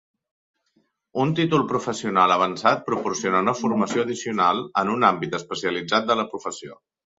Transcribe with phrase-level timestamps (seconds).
[1.23, 6.83] Un títol professional avançat proporciona una formació addicional en un àmbit especialitzat de la professió.